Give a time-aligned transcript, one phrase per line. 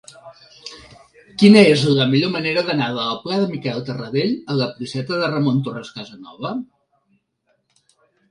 [1.41, 5.29] Quina és la millor manera d'anar del pla de Miquel Tarradell a la placeta de
[5.35, 6.55] Ramon Torres Casanova?